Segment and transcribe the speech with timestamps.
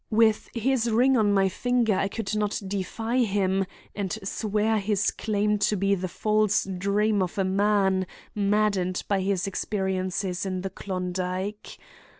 [0.09, 5.59] With his ring on my finger I could not defy him and swear his claim
[5.69, 11.77] to be false the dream of a man maddened by his experiences in the Klondike.